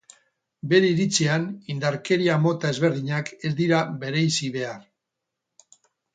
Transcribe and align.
Bere 0.69 0.87
iritzian, 0.93 1.45
indarkeria 1.73 2.39
mota 2.47 2.73
ezberdinak 2.77 3.31
ez 3.51 3.53
dira 3.61 3.83
bereizi 4.07 4.51
behar. 4.59 4.83